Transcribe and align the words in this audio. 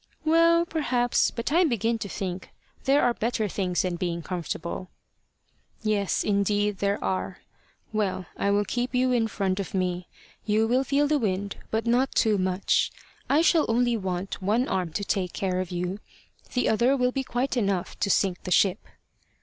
"Well, 0.25 0.65
perhaps; 0.65 1.29
but 1.29 1.51
I 1.51 1.63
begin 1.63 1.99
to 1.99 2.09
think 2.09 2.49
there 2.85 3.03
are 3.03 3.13
better 3.13 3.47
things 3.47 3.83
than 3.83 3.97
being 3.97 4.23
comfortable." 4.23 4.89
"Yes, 5.83 6.23
indeed 6.23 6.79
there 6.79 6.97
are. 7.03 7.37
Well, 7.93 8.25
I 8.35 8.49
will 8.49 8.65
keep 8.65 8.95
you 8.95 9.11
in 9.11 9.27
front 9.27 9.59
of 9.59 9.75
me. 9.75 10.07
You 10.43 10.65
will 10.65 10.83
feel 10.83 11.05
the 11.07 11.19
wind, 11.19 11.57
but 11.69 11.85
not 11.85 12.15
too 12.15 12.39
much. 12.39 12.91
I 13.29 13.43
shall 13.43 13.67
only 13.69 13.95
want 13.95 14.41
one 14.41 14.67
arm 14.67 14.91
to 14.93 15.03
take 15.03 15.33
care 15.33 15.59
of 15.59 15.69
you; 15.69 15.99
the 16.55 16.67
other 16.67 16.97
will 16.97 17.11
be 17.11 17.23
quite 17.23 17.55
enough 17.55 17.99
to 17.99 18.09
sink 18.09 18.41
the 18.41 18.49
ship." 18.51 18.79